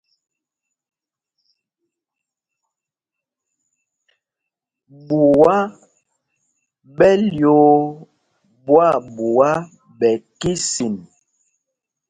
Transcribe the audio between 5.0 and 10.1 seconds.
Ɓuá ɓɛ lyōō ɓwâɓuá ɓɛ